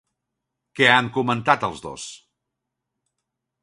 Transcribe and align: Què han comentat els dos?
Què 0.79 0.87
han 0.93 1.11
comentat 1.19 1.69
els 1.71 1.87
dos? 1.87 2.09